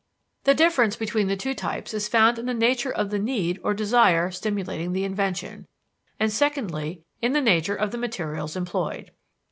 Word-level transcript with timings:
The 0.45 0.55
difference 0.55 0.95
between 0.95 1.27
the 1.27 1.35
two 1.37 1.53
types 1.53 1.93
is 1.93 2.07
found 2.07 2.39
in 2.39 2.47
the 2.47 2.55
nature 2.55 2.91
of 2.91 3.11
the 3.11 3.19
need 3.19 3.59
or 3.63 3.75
desire 3.75 4.31
stimulating 4.31 4.93
the 4.93 5.03
invention, 5.03 5.67
and 6.19 6.33
secondly 6.33 7.03
in 7.21 7.33
the 7.33 7.39
nature 7.39 7.75
of 7.75 7.91
the 7.91 7.99
materials 7.99 8.55
employed. 8.55 9.11